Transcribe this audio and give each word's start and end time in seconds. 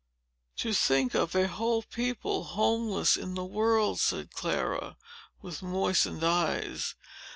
"To 0.55 0.73
think 0.73 1.13
of 1.13 1.35
a 1.35 1.47
whole 1.47 1.83
people, 1.83 2.43
homeless 2.43 3.15
in 3.15 3.35
the 3.35 3.45
world!" 3.45 3.99
said 3.99 4.31
Clara, 4.33 4.97
with 5.43 5.61
moistened 5.61 6.23
eyes. 6.23 6.95